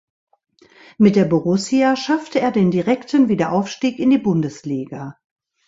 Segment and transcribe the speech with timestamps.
[0.97, 5.19] Mit der Borussia schaffte er den direkten Wiederaufstieg in die Bundesliga.